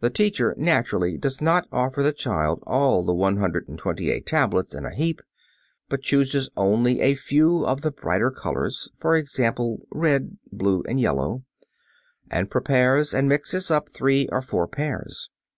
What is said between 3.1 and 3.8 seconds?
one hundred and